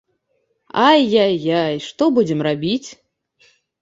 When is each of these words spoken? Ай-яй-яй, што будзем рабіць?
Ай-яй-яй, 0.85 1.75
што 1.89 2.03
будзем 2.17 2.39
рабіць? 2.49 2.89